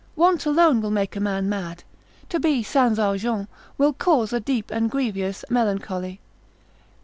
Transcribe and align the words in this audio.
Want 0.15 0.47
alone 0.47 0.81
will 0.81 0.89
make 0.89 1.15
a 1.15 1.19
man 1.19 1.47
mad, 1.47 1.83
to 2.29 2.39
be 2.39 2.63
Sans 2.63 2.97
argent 2.97 3.47
will 3.77 3.93
cause 3.93 4.33
a 4.33 4.39
deep 4.39 4.71
and 4.71 4.89
grievous 4.89 5.45
melancholy. 5.47 6.19